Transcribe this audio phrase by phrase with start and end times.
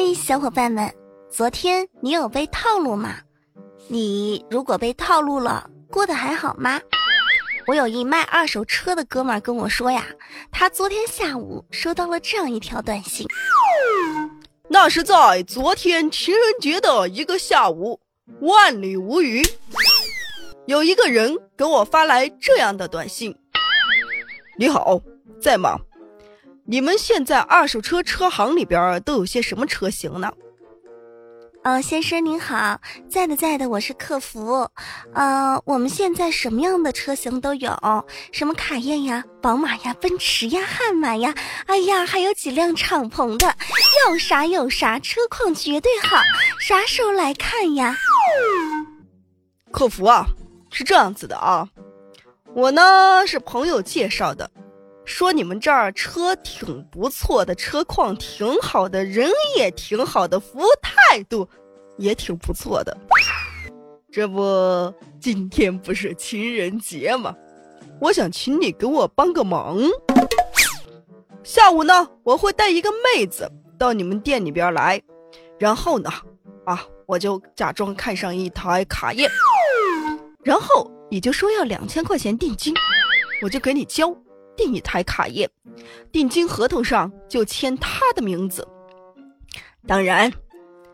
[0.00, 0.88] 嗨，小伙伴们，
[1.28, 3.16] 昨天你有被套路吗？
[3.88, 6.80] 你如果被套路了，过得还好吗？
[7.66, 10.06] 我有一卖二手车的哥们儿跟我说呀，
[10.52, 13.26] 他昨天下午收到了这样一条短信，
[14.68, 17.98] 那是在昨天情人节的一个下午，
[18.42, 19.44] 万里无云，
[20.66, 23.36] 有一个人给我发来这样的短信：
[24.56, 25.00] 你好，
[25.42, 25.76] 在吗？
[26.70, 30.30] 你们现在二手车车行里边都有些什么车型呢？
[31.62, 34.68] 呃，先生您好，在的在的，我是客服。
[35.14, 37.72] 呃，我们现在什么样的车型都有，
[38.32, 43.46] 什么卡宴呀、宝马呀、奔驰呀、悍马呀，哎呀，还有几辆敞篷的，
[44.06, 46.18] 要啥有啥，车况绝对好，
[46.60, 47.96] 啥时候来看呀？
[49.72, 50.26] 客服啊，
[50.70, 51.66] 是这样子的啊，
[52.52, 54.50] 我呢是朋友介绍的。
[55.08, 61.48] 说你们这儿车挺不错的，车况挺好的，人也挺好的，服务态度
[61.96, 62.94] 也挺不错的。
[64.12, 67.34] 这不，今天不是情人节吗？
[67.98, 69.78] 我想请你给我帮个忙。
[71.42, 75.00] 下午呢，我会带一个妹子到你们店里边来，
[75.58, 76.10] 然后呢，
[76.66, 79.28] 啊，我就假装看上一台卡宴，
[80.44, 82.74] 然后你就说要两千块钱定金，
[83.42, 84.14] 我就给你交。
[84.58, 85.48] 订一台卡宴，
[86.12, 88.66] 定金合同上就签他的名字。
[89.86, 90.30] 当然，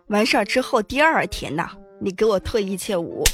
[0.09, 3.25] 完事儿之后第二天呐，你给我退一千五，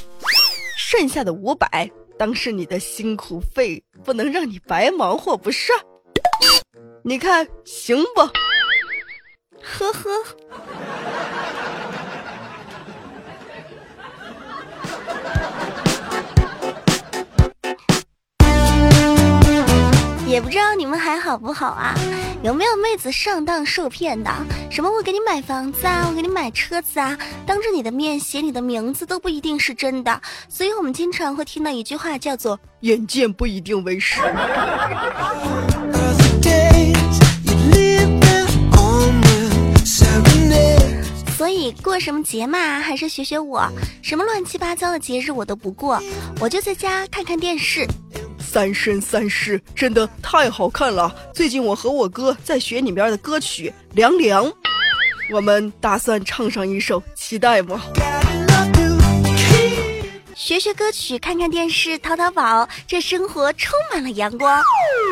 [0.77, 5.73] 剩下的五百当是你的辛苦费，不能让你白忙活，不是？
[7.03, 8.21] 你看行不？
[9.61, 10.09] 呵呵。
[20.31, 21.93] 也不知道你们还好不好啊？
[22.41, 24.31] 有没有妹子上当受骗的？
[24.69, 30.21] 什么我给你买房子啊，我给你买车子啊，当着你的面写你的名字都不一定是真的。
[30.47, 34.21] 所以我们经常会听到一句话叫做“眼见不一定为实”。
[41.37, 43.67] 所以过什么节嘛，还是学学我，
[44.01, 46.01] 什么乱七八糟的节日我都不过，
[46.39, 47.85] 我就在家看看电视。
[48.51, 51.15] 三生三世真的太好看了。
[51.33, 54.45] 最近我和我哥在学里面的歌曲《凉凉》，
[55.31, 57.81] 我们打算唱上一首，期待吗？
[60.35, 64.61] 学学歌曲，看看电视，淘淘宝，这生活充满了阳光。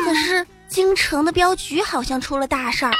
[0.04, 2.92] 可是京城的镖局好像出了大事儿。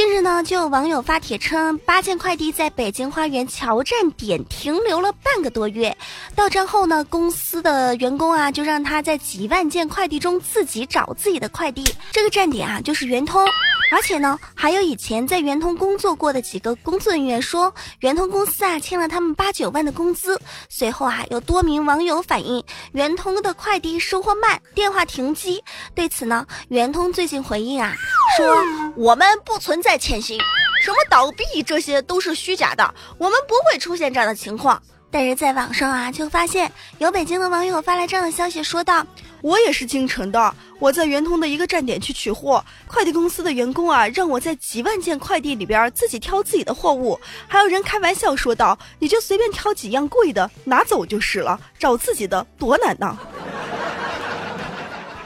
[0.00, 5.94] 近日呢，就有网友发帖称，八件快递在北京花园桥站点停留了半个多月，
[6.34, 11.84] 到站后呢，公司的员工啊就让他在几万件快递中自己找自己的快递。
[12.12, 13.46] 这个站点啊就是圆通。
[13.90, 20.40] 而且呢，还有以前在圆通工作过的几个工作人员说，圆通公司啊欠了他们八九万的工资。
[20.68, 25.62] 随后啊，有多名网友反映圆通的快递收货慢，电话停机。
[25.94, 27.94] 对此呢，圆通最近回应啊，
[28.36, 28.56] 说
[28.96, 30.38] 我们不存在欠薪，
[30.82, 34.80] 什么倒闭这些都是虚假的，我们不会出现这样的情况。
[35.10, 39.06] 但是在网上啊，就发现有北京的网友发来这样的消息，说道。
[39.42, 47.18] 我也是京城的，我在圆通的一个站点去取货，快递公司的员工啊，让我在几万件快递里边自己挑自己的货物。
[47.48, 53.16] 还有人开玩笑说道：“你就随便挑几样贵的拿走就是了，找自己的多难呐。”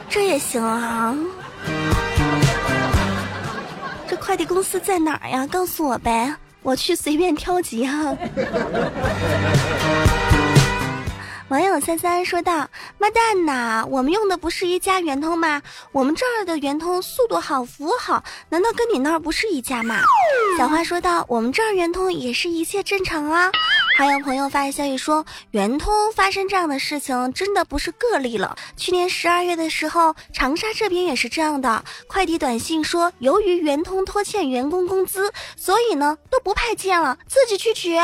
[0.09, 1.19] 这也行啊？
[4.07, 5.45] 这快递公司在哪儿呀？
[5.49, 6.33] 告诉我呗，
[6.65, 8.19] 我去随便挑几样。
[11.49, 12.67] 网友三三说道
[12.99, 15.63] ：“妈蛋呐，我们用的不是一家圆通吗？
[15.93, 20.01] 我们这儿的圆通速度好，服务好，难道跟你那儿不是一家吗？”
[20.59, 23.53] 小花说道：“我们这儿圆通也是一切正常啊。”
[23.97, 28.57] 还有朋友发来消息说，圆通发生这样的事情真的不是个例了。
[28.77, 37.97] 去年十二月的时候，长沙这边也是这样的，快递短信说，由于圆通拖欠员工工资，所以呢都不派件了，自己去取。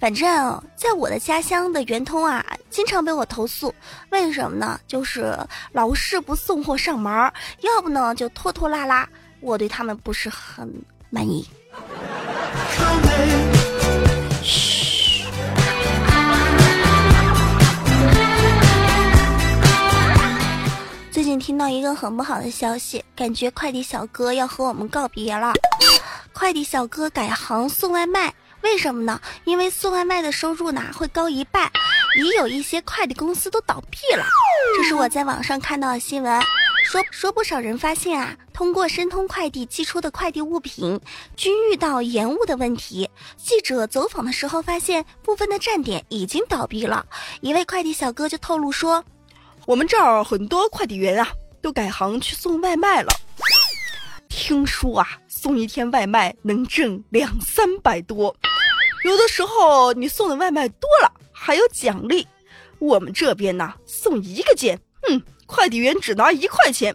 [0.00, 3.74] 反正在我的家乡的圆通啊，经常被我投诉，
[4.08, 4.80] 为什么呢？
[4.88, 5.36] 就是
[5.72, 7.12] 老是不送货上门，
[7.60, 9.06] 要不呢就拖拖拉拉，
[9.40, 10.72] 我对他们不是很
[11.10, 11.46] 满意。
[21.10, 25.52] 最近听到一个很不好的消息，感觉快递小哥要和我们告别了，
[26.32, 28.34] 快递小哥改行送外卖。
[28.62, 29.20] 为什么呢？
[29.44, 31.70] 因为送外卖的收入呢会高一半，
[32.18, 34.24] 已有一些快递公司都倒闭了。
[34.76, 36.40] 这是我在网上看到的新闻。
[36.86, 41.00] 说说不少人发现啊，通过申通快递寄出的快递物品
[41.34, 43.10] 均遇到延误的问题。
[43.36, 47.04] 记者走访的时候发现，部分的站点已经倒闭了。
[47.40, 49.04] 一位快递小哥就透露说
[49.66, 51.28] ：“我们这儿很多快递员啊，
[51.60, 53.12] 都改行去送外卖了。
[54.28, 58.32] 听说啊，送一天外卖能挣两三百多，
[59.02, 62.24] 有的时候你送的外卖多了还有奖励。
[62.78, 66.92] 我们这边呢，送一个件，哼。”快递员只拿一块钱，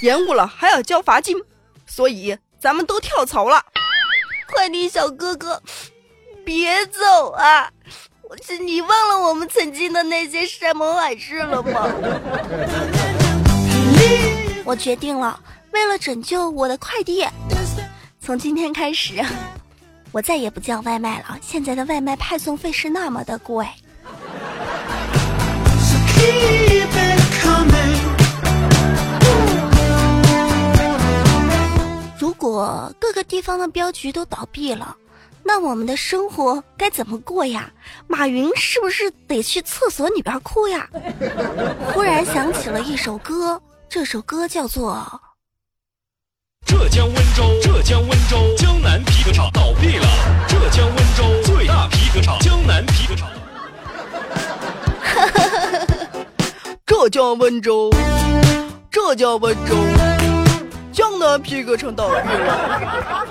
[0.00, 1.36] 延误了还要交罚金，
[1.86, 3.64] 所以咱们都跳槽了。
[4.46, 5.62] 快递小哥哥，
[6.44, 7.70] 别走啊！
[8.42, 11.88] 是你忘了我们曾经的那些山盟海誓了吗？
[14.64, 15.38] 我决定了，
[15.72, 17.24] 为了拯救我的快递，
[18.20, 19.22] 从今天开始，
[20.10, 21.38] 我再也不叫外卖了。
[21.42, 23.66] 现在的外卖派送费是那么的贵。
[32.34, 34.96] 果各个地方的镖局都倒闭了，
[35.42, 37.72] 那我们的生活该怎么过呀？
[38.06, 40.88] 马云是不是得去厕所里边哭呀？
[41.92, 45.20] 忽然想起了一首歌，这首歌叫做
[46.70, 47.42] 《浙江温州》。
[47.62, 50.06] 浙江温州江南皮革厂倒闭了。
[50.48, 53.28] 浙江温州最大皮革厂江南皮革厂。
[56.86, 57.90] 浙江温州，
[58.90, 59.74] 浙江温州，
[61.42, 63.26] 皮革厂倒闭了。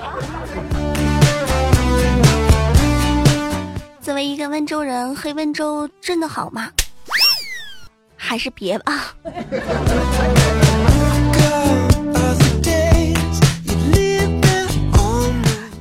[4.02, 6.70] 作为一个温州人，黑温州真的好吗？
[8.16, 9.16] 还是别吧。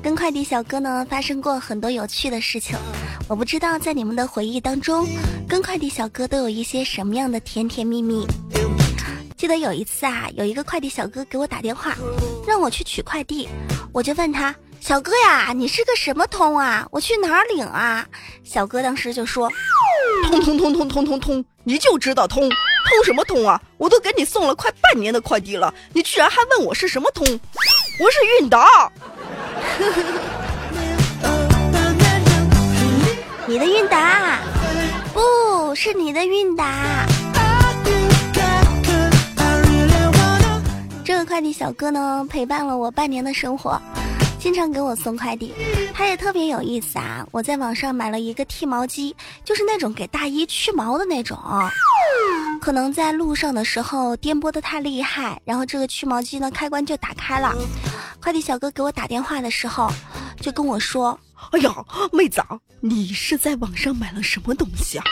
[0.02, 2.76] 跟快递小哥呢发生过很多有趣的事情。
[3.28, 5.06] 我不知道在你们的回忆当中，
[5.48, 8.26] 跟快递小哥都有一些什么样的甜甜蜜蜜。
[9.42, 11.96] 记得有一次啊，有一个快递小哥给我打电话，
[12.46, 13.48] 让我去取快递，
[13.92, 16.86] 我就问他：“小哥呀，你是个什么通啊？
[16.92, 18.06] 我去哪儿领啊？”
[18.46, 19.50] 小哥当时就说
[20.30, 23.60] ：“通通通通通通通，你就知道通通什么通啊？
[23.78, 27.26] 我都给你送了快半年的快递了，你居然还问我是什么通？
[27.98, 28.92] 我是韵达。”
[33.48, 34.38] 你的韵达，
[35.12, 37.08] 不是你的韵达。
[41.04, 43.80] 这个快递小哥呢，陪伴了我半年的生活，
[44.38, 45.52] 经常给我送快递。
[45.92, 47.26] 他也特别有意思啊！
[47.32, 49.14] 我在网上买了一个剃毛机，
[49.44, 51.36] 就是那种给大衣去毛的那种。
[52.60, 57.52] 可能在路上的时候颠簸的太厉害，然后这个去毛机呢开关就打开了。
[58.20, 59.90] 快递小哥给我打电话的时候，
[60.40, 61.18] 就跟我说。
[61.50, 61.74] 哎呀，
[62.12, 62.40] 妹子，
[62.80, 65.04] 你是在网上买了什么东西啊？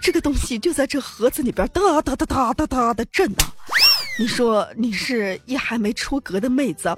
[0.00, 3.38] 这个东西就在这盒子里边哒哒哒哒哒哒的震呢。
[4.20, 6.92] 你说你是一还没出阁的妹子，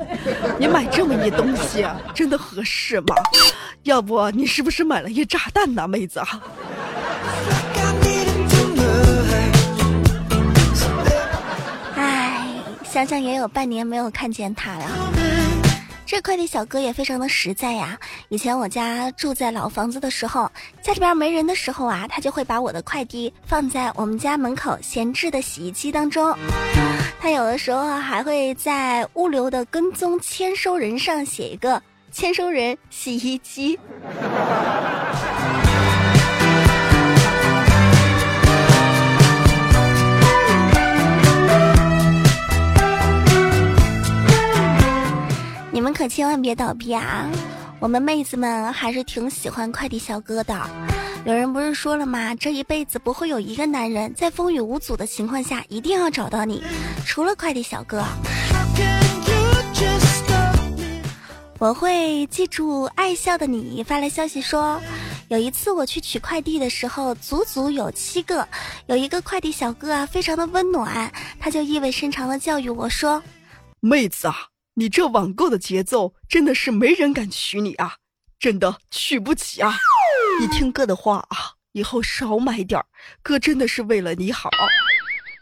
[0.59, 3.15] 你买这么一东西真的合适吗？
[3.83, 6.23] 要不你是不是买了一炸弹呢，妹子？
[11.95, 12.47] 哎，
[12.91, 14.87] 想想也有半年没有看见他了。
[16.07, 17.97] 这快递小哥也非常的实在呀。
[18.31, 20.51] 以前我家住在老房子的时候，
[20.83, 26.37] 家里边没人的时候啊，他就会把我的快递放在我们家门口闲置的洗衣机当中。
[27.23, 33.79] 他有的时候还会在物流的跟踪签收人上写一个签收人洗衣机。
[45.71, 47.29] 你们可千万别倒闭啊！
[47.79, 50.59] 我们妹子们还是挺喜欢快递小哥的。
[51.27, 52.35] 有人不是说了吗？
[52.35, 56.63] 这一辈子不会有一个男人在风雨无阻的情况下一定要找到你，
[57.07, 58.03] 除了快递小哥。
[61.59, 64.81] 我会记住爱笑的你发来消息说，
[65.29, 68.49] 有一次我去取快递的时候，足足有七个，
[68.87, 73.23] 有一个快递小哥啊，非常的温暖，他就意味深长的教育我说
[73.81, 74.35] ：“妹子啊。”
[74.75, 77.97] 你这网购的节奏真的是没人敢娶你啊，
[78.39, 79.77] 真的娶不起啊！
[80.41, 82.87] 你听哥的话啊，以后少买点儿，
[83.23, 84.49] 哥真的是为了你好。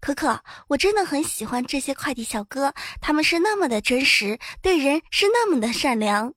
[0.01, 6.33] 可可，我真的很喜欢这些快递小哥，他们是那么的真实，对人是那么的善良。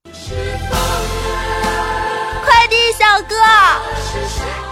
[2.46, 3.36] 快递小哥，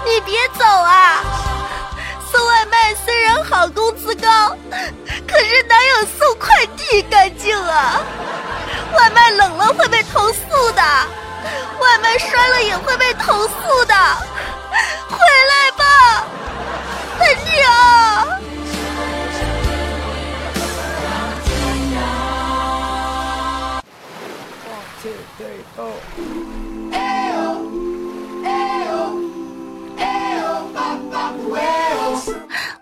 [0.05, 1.23] 你别走啊！
[2.31, 4.55] 送外卖虽然好，工资高。
[5.27, 7.99] 可是哪有送快递干净啊？
[8.95, 10.83] 外卖冷了会被投诉的，
[11.79, 13.93] 外卖摔了也会被投诉的，
[15.09, 16.25] 回来吧，
[17.17, 18.25] 快去啊。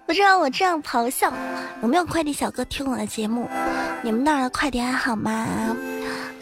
[0.05, 1.31] 不知道我这样咆哮
[1.83, 2.65] 有没有快递小哥？
[2.65, 3.47] 听我的节目，
[4.01, 5.45] 你们那儿的快递还好吗？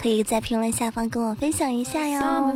[0.06, 2.56] 可以在评论下方跟我分享一下哟。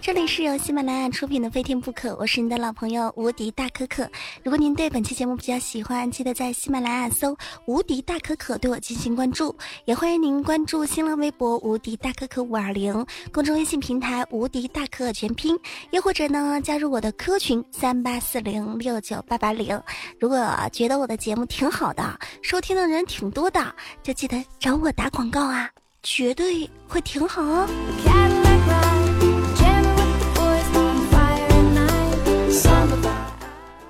[0.00, 4.08] 这里是由喜马拉雅出品的《非听不可》，我是你的老朋友无敌大可可。
[4.44, 9.52] 如果您对本期节目比较喜欢，记得在喜马拉雅搜“无敌大可可”对我进行关注，
[9.84, 15.58] 也欢迎您关注新浪微博“无敌大可可五二零”公众微信平台“无敌大可可全拼”，
[15.90, 19.82] 又或者呢加入我的 Q 群三八四零六九八八零。
[20.20, 20.38] 如果
[20.72, 23.74] 觉得我的节目挺好的，收听的人挺多的，
[24.04, 25.68] 就记得找我打广告啊，
[26.08, 27.68] 绝对会挺好哦。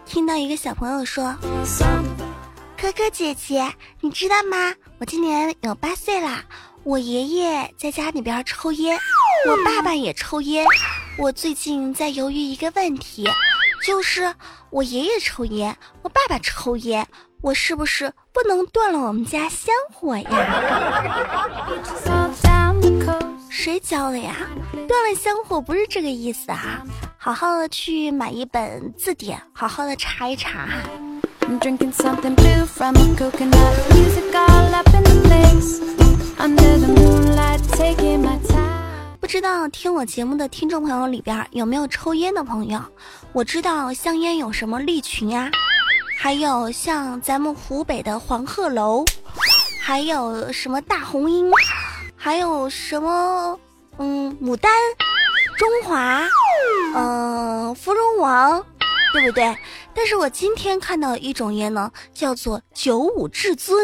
[0.06, 1.36] 听到一个小朋友说
[2.80, 3.70] ：“可可姐姐，
[4.00, 4.74] 你知道吗？
[4.98, 6.42] 我今年有八岁啦。
[6.84, 8.98] 我爷爷在家里边抽烟，
[9.46, 10.66] 我爸爸也抽烟。
[11.18, 13.28] 我最近在犹豫一个问题，
[13.84, 14.34] 就是
[14.70, 17.06] 我爷爷抽烟，我爸爸抽烟，
[17.42, 20.28] 我是不是不能断了我们家香火呀？”
[23.48, 24.36] 谁教的呀？
[24.86, 26.82] 断了香火不是这个意思啊！
[27.16, 30.82] 好好的去买一本字典，好好的查一查哈。
[39.18, 42.78] 不知道听我节目的听众朋友里边有没有抽烟的朋友？
[43.32, 45.50] 我知道香烟有什么利群啊，
[46.16, 49.04] 还有像咱们湖北的黄鹤楼，
[49.80, 51.50] 还有什么大红鹰。
[52.16, 53.58] 还有什么？
[53.98, 54.72] 嗯，牡丹、
[55.56, 56.26] 中华，
[56.94, 58.64] 嗯，芙蓉王，
[59.12, 59.56] 对不对？
[59.94, 63.78] 但是我今天看到一种烟呢，叫做九五至尊，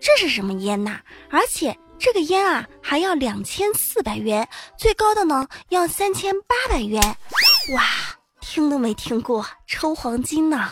[0.00, 1.00] 这是什么烟呐？
[1.30, 7.02] 而且这个烟啊，还要两千四百元，最高的呢要三千八百元，
[7.74, 7.82] 哇，
[8.50, 10.70] 听都没听过，抽黄金呢。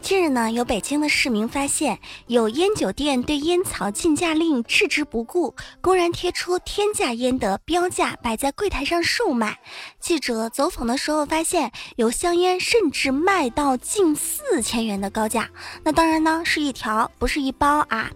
[0.00, 9.58] 近日呢，有北京的市民发现有烟酒店对烟草禁价令置之不顾，公然贴出天价烟的标价摆在柜台上售卖。
[10.00, 15.50] 记者走访的时候发现，有香烟甚至卖到近四千元的高价。
[15.82, 18.10] 那当然呢，是一条，不是一包啊。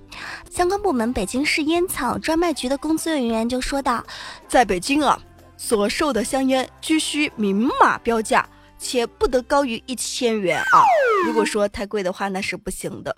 [0.50, 4.02] 相关部门北京市烟草专卖局的工作人员就说道
[4.48, 5.18] ：“在北京啊，
[5.58, 8.48] 所售的香烟均需明码标价。”
[8.80, 10.84] 且不得高于一千元啊！
[11.26, 13.16] 如果说太贵的话，那是不行的。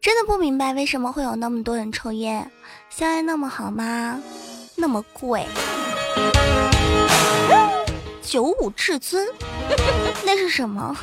[0.00, 2.48] 真的不明白为什么会有那么多人抽烟，
[2.88, 4.20] 香烟那么好吗？
[4.76, 5.44] 那么贵？
[8.22, 9.26] 九五至尊，
[10.24, 10.96] 那是什么？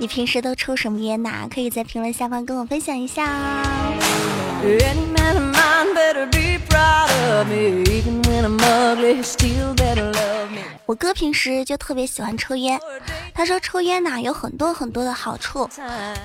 [0.00, 1.48] 你平时都抽什么烟呐？
[1.48, 4.55] 可以在评论下方跟我分享一下哦
[10.86, 12.78] 我哥平时就特别喜欢抽烟，
[13.34, 15.68] 他说抽烟呢有很多很多的好处。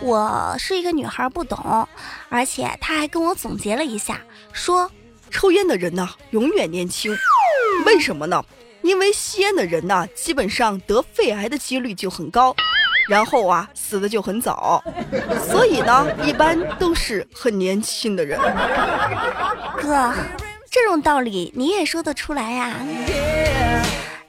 [0.02, 1.88] 我是一个女孩不懂，
[2.30, 4.22] 而且他还跟我总结了一下，
[4.54, 4.90] 说
[5.30, 7.16] 抽烟的人呢永远年轻，
[7.86, 8.44] 为什么呢？
[8.82, 12.56] 因为吸烟的人呢基本上得肺癌的几率就很高。
[13.12, 14.82] 然后啊，死的就很早，
[15.46, 18.40] 所以呢，一般都是很年轻的人。
[19.82, 20.14] 哥，
[20.72, 22.74] 这种道理你也说得出来呀？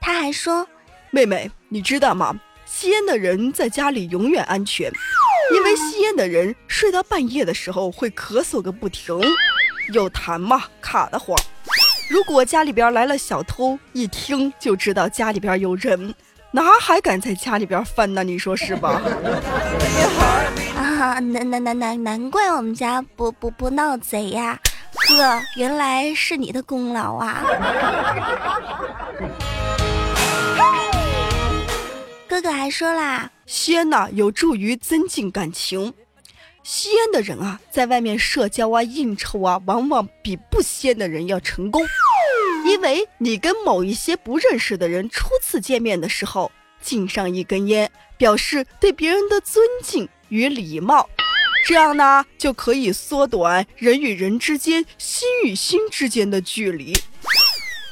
[0.00, 0.66] 他还说，
[1.12, 2.34] 妹妹，你知道吗？
[2.66, 4.90] 吸烟的人在家里永远安全，
[5.54, 9.16] 因为吸烟的人睡到半夜的时候会咳嗽个不停，
[9.92, 11.38] 有痰嘛，卡得慌。
[12.10, 16.12] 如果家里边来了小偷，一听就知道家里边有人。
[16.54, 18.22] 哪还敢在家里边翻呢？
[18.22, 19.00] 你说是吧？
[20.76, 24.58] 啊，难难难难难怪我们家不不不闹贼呀！
[25.08, 27.42] 哥，原来是你的功劳啊！
[32.28, 35.94] 哥哥还说啦，吸烟呐有助于增进感情。
[36.62, 41.82] 吸烟的人啊，在外面社交啊、应酬啊，往往比不吸烟的人要成功。
[42.64, 46.50] 因为你跟某一些不认识的人初次见面的时候，
[46.80, 51.08] 敬上一根烟，表示对别人的尊敬与礼貌，
[51.66, 56.92] 这样呢就可以缩短人与人之间、心与心之间的距离。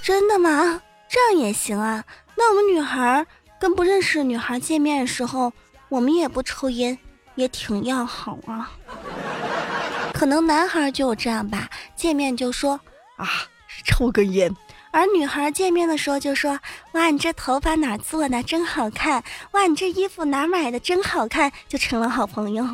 [0.03, 0.83] 真的吗？
[1.09, 2.05] 这样也行啊？
[2.37, 3.27] 那我们女孩
[3.61, 5.53] 跟不认识的女孩见面的时候，
[5.89, 6.97] 我们也不抽烟，
[7.35, 8.71] 也挺要好啊。
[10.15, 12.81] 可能男孩就这样吧，见面就说
[13.17, 13.47] 啊。
[13.87, 14.55] 抽根烟，
[14.91, 16.59] 而女孩见面的时候就说
[16.93, 19.23] ：“哇，你这头发哪做的，真好看！
[19.53, 22.65] 哇，你这衣服哪买的，真好看！”就成了好朋友。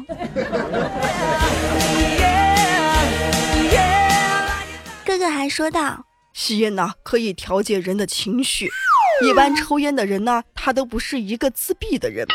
[5.04, 8.68] 哥哥还说道：“吸烟呢可以调节人的情绪。
[9.22, 12.26] 一般抽烟的人呢，他都不是一个自闭的人，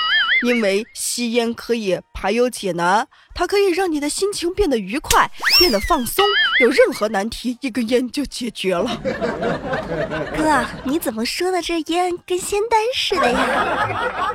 [0.44, 6.26] 因为吸烟可以排忧解难，它可以让你的心情变得愉快，变得放松。
[6.60, 9.02] 有任何难题，一根烟就解决了。
[10.38, 14.34] 哥，你怎么说的这烟跟仙丹似的呀？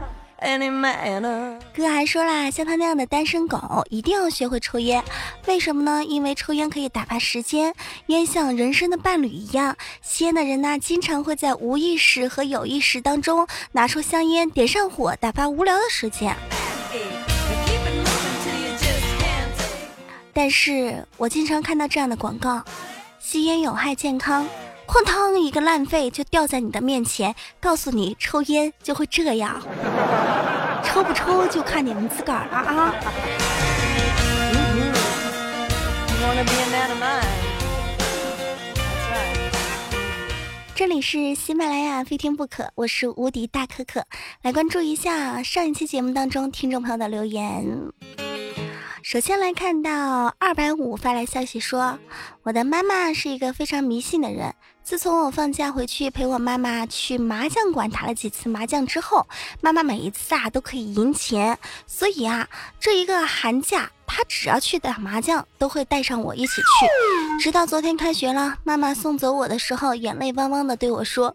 [1.74, 5.04] 哥还说啦，像他那样的单身狗一定要学会抽烟，
[5.46, 6.02] 为什么呢？
[6.02, 7.74] 因为抽烟可以打发时间，
[8.06, 9.76] 烟像人生的伴侣一样。
[10.00, 16.34] 吸烟的人呢，经常会在无意识和有意识当中拿出香烟，点上火，打发无聊的时间。
[20.32, 22.62] 但是我经常看到这样的广告：
[23.18, 24.46] 吸烟有害健康。
[24.86, 29.62] 哐当一个烂肺就掉在你的面前，告诉你抽烟就会这样，
[30.82, 32.94] 抽不抽就看你们自个儿了啊！
[40.74, 44.02] 这里是喜马拉雅非听不可，我是无敌大可可，
[44.42, 47.64] 来关注一下上一期节目当中听众朋友的留言。
[49.10, 51.98] 首先来看到二百五发来消息说，
[52.44, 54.54] 我的妈妈是一个非常迷信的人。
[54.84, 59.26] 自从我放假回去陪我妈妈去麻将馆打了几次麻将之后，
[59.60, 61.58] 妈妈每一次啊都可以赢钱。
[61.88, 62.48] 所以啊，
[62.78, 67.42] 这一个寒假她只要去打麻将，都会带上我一起去。
[67.42, 71.34] 直到昨天开学了，妈妈送走我的时候，眼泪汪汪的对我说：“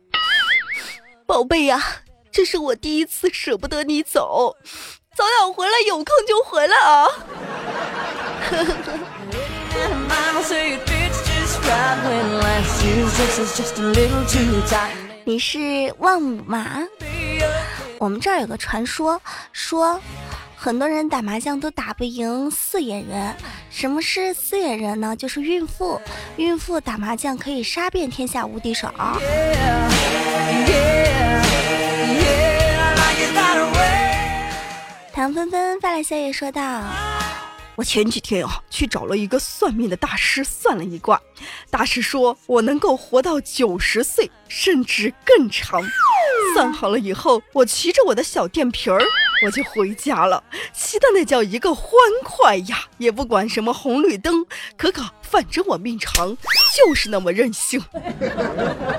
[1.27, 1.83] 宝贝呀，
[2.31, 4.55] 这是我第一次舍不得你走。”
[5.15, 7.07] 早点回来，有空就回来啊！
[15.23, 16.83] 你是万五吗？
[17.97, 19.21] 我们这儿有个传说，
[19.53, 19.97] 说
[20.53, 23.33] 很多人打麻将都打不赢四眼人。
[23.69, 25.15] 什么是四眼人呢？
[25.15, 26.01] 就是孕妇，
[26.35, 28.89] 孕妇打麻将可以杀遍天下无敌手。
[35.15, 36.83] 唐芬芬发来消息说道
[37.77, 41.17] ：“我前几天啊，去找了一个算命的大师算了一卦，
[41.69, 45.81] 大师说我能够活到九十岁，甚至更长。
[46.53, 49.01] 算好了以后，我骑着我的小电瓶儿，
[49.45, 51.87] 我就回家了，骑的那叫一个欢
[52.21, 52.83] 快呀！
[52.97, 56.35] 也不管什么红绿灯，可可，反正我命长，
[56.75, 57.81] 就是那么任性。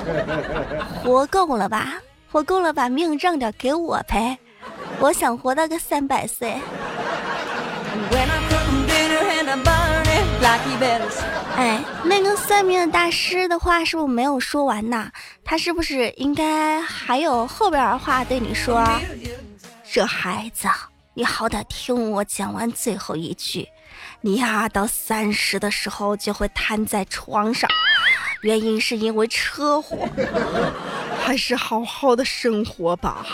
[1.04, 2.00] 活够了吧？
[2.32, 4.38] 活够了，把命让点给我呗。”
[4.98, 6.56] 我想活到个三百岁。
[11.56, 15.08] 哎，那个算命的大师的话是不是没有说完呐？
[15.44, 18.84] 他是不是应该还有后边的话对你说？
[19.90, 20.68] 这孩子，
[21.14, 23.68] 你好歹听我讲完最后一句。
[24.20, 27.70] 你呀，到三十的时候就会瘫在床上，
[28.42, 30.08] 原因是因为车祸。
[31.22, 33.26] 还是好好的生活吧。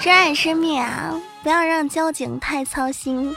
[0.00, 3.34] 珍爱生命啊，不要让交警太操心。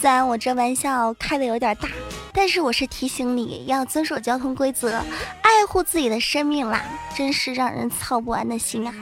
[0.00, 1.88] 虽然我这玩笑开的有点大，
[2.32, 5.00] 但是我是提醒你要遵守交通规则，
[5.42, 6.82] 爱护自己的生命啦，
[7.16, 8.92] 真是让人操不完的心啊！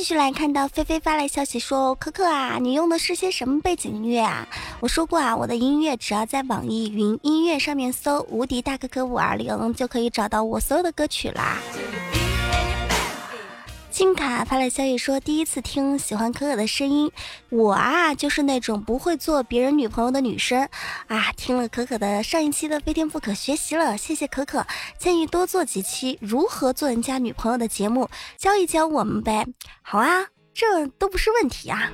[0.00, 4.48] 继续来看到菲菲发来消息说：“可可啊，你用的是些什么背景音乐啊？”
[4.80, 11.58] 我说过啊，我的音乐只要在网易云音乐上面搜“无敌大哥哥五二零”，就可以找到我所有的歌曲啦。
[14.00, 17.12] 金卡发来消息说，第一次听喜欢可可的声音。
[17.50, 20.66] 我啊，就是那种不会做别人女朋友的女生
[21.06, 21.30] 啊。
[21.36, 28.08] 听了可可的上一期的非天不可，学习了，谢谢可可，建议多做几期如何做人家女朋友的节目，
[28.38, 29.46] 教一教我们呗。
[29.82, 31.92] 好啊，这都不是问题啊。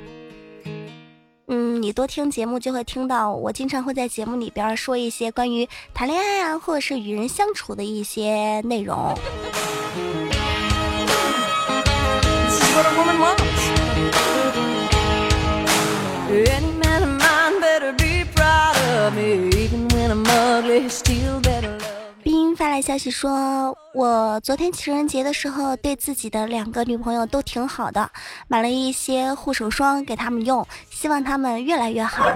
[1.49, 9.13] 嗯，你多听节目就会听到，我经常会在节目里边说一些关于谈恋爱啊，或者是与人相处的一些内容。
[12.77, 13.63] what a woman wants.
[16.55, 19.49] Any man of mine better be proud of me.
[19.63, 21.56] Even when I'm ugly, he's still there.
[22.77, 28.11] 来消息说，我昨天情人节的时候，对自己的两个女朋友都挺好的，
[28.49, 32.31] 买了一些护手霜给他们用，希望他们越来越好。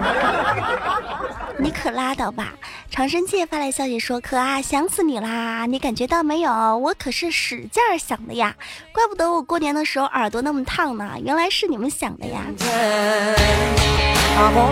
[1.61, 2.53] 你可拉倒吧！
[2.89, 5.67] 长生界发来消息说：“可啊，想死你啦！
[5.67, 6.51] 你感觉到没有？
[6.75, 8.55] 我可是使劲儿想的呀，
[8.91, 12.41] 怪不得我过年的时候耳朵那么烫呢，原来是你们想的呀。”
[14.55, 14.71] 不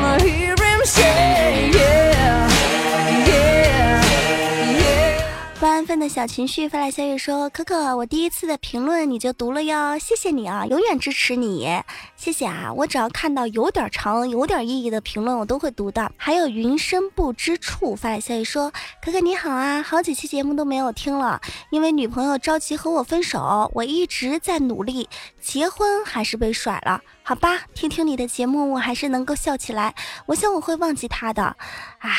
[5.60, 11.68] 不安分的小情绪发来消息说：“可可，我第一次的评论你就读了哟，谢谢你啊，永远支持你，
[12.16, 12.72] 谢谢啊！
[12.74, 18.72] 我只要看到有点长、有点意义的评论，我都会读的。”还有云深不知处发来消息说
[19.04, 21.42] ：“可可你好啊，好几期节目都没有听了，
[21.72, 25.10] 因为女朋友着急和我分手，我一直在努力，
[25.42, 27.64] 结婚还是被甩了，好吧？
[27.74, 29.94] 听听你的节目，我还是能够笑起来，
[30.28, 31.58] 我想我会忘记他的，
[32.00, 32.10] 唉。”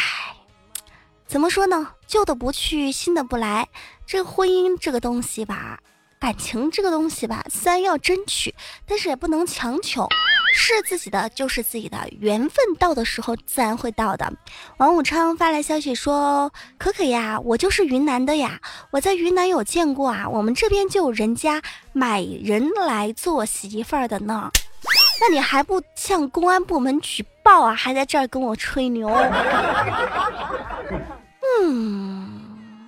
[1.26, 1.88] 怎么说呢？
[2.10, 3.68] 旧的不去，新的不来。
[4.04, 5.78] 这婚姻这个东西吧，
[6.18, 8.52] 感情这个东西吧，虽然要争取，
[8.84, 10.08] 但是也不能强求。
[10.52, 14.32] 是自己的就是自己的，缘分到的时候自然会到的。
[14.78, 18.58] 王武昌发来消息说：“可可呀，我就是云南的呀，
[18.90, 24.50] 我在云南有见过啊，我们这边就有人家买人来做媳妇儿的呢。
[25.20, 27.72] 那你还不向公安部门举报啊？
[27.72, 29.08] 还在这儿跟我吹牛？”
[31.72, 32.28] 嗯，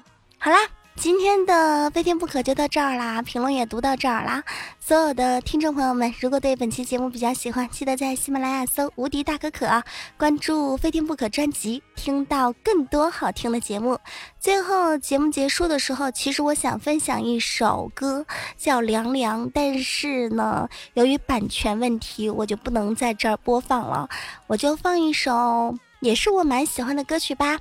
[0.38, 0.58] 好啦，
[0.96, 4.42] 今天的非听不可就到这儿啦，评论也读到这儿啦。
[4.80, 9.84] 所有的听众朋友们，如果对本期节目比较喜欢，记得在喜马拉雅搜“无敌大可可”，
[10.18, 13.96] 关注“非听不可”专辑，听到更多好听的节目。
[14.40, 24.08] 最后节目结束的时候，其实我想分享一首歌，叫《凉凉》，但是呢，由于版权问题，我就不能在这儿播放了，
[24.48, 27.56] 我就放一首也是我蛮喜欢的歌曲吧。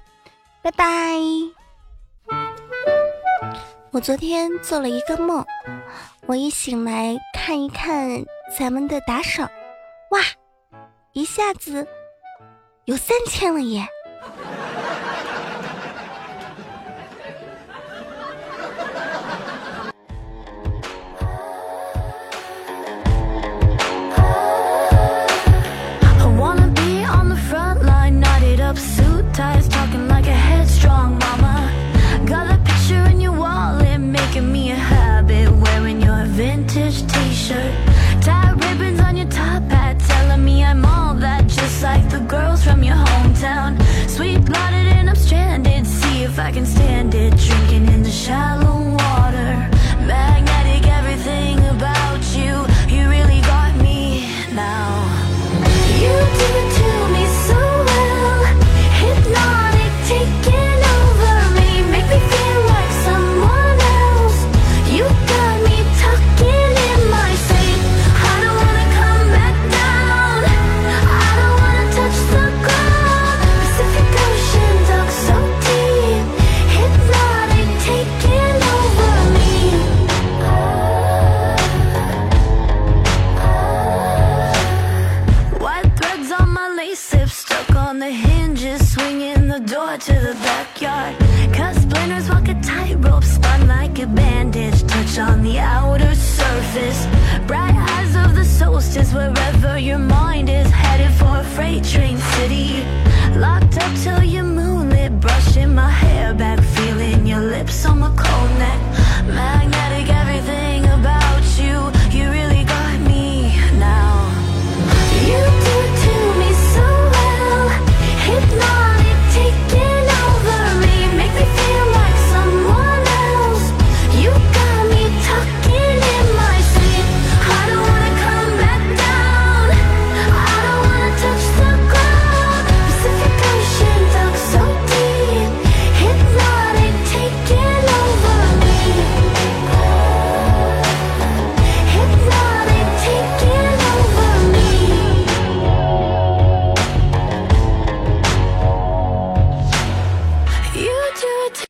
[0.61, 0.85] 拜拜。
[3.91, 5.45] 我昨天做了一个梦，
[6.27, 8.23] 我一醒来看一看
[8.57, 9.49] 咱们的打赏，
[10.11, 10.19] 哇，
[11.13, 11.87] 一下子
[12.85, 13.85] 有三千了耶